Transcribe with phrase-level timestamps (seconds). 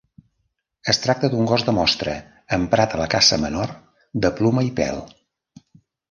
[0.91, 2.15] Es tracta d'un gos de mostra
[2.57, 3.73] emprat a la caça menor
[4.25, 5.03] de ploma i pèl.